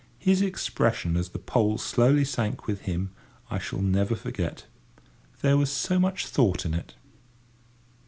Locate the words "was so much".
5.57-6.25